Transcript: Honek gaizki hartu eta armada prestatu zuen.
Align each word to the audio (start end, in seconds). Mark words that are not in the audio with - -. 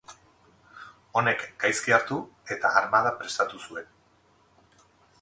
Honek 1.21 1.43
gaizki 1.65 1.95
hartu 1.97 2.19
eta 2.57 2.75
armada 2.83 3.15
prestatu 3.23 3.65
zuen. 3.67 3.97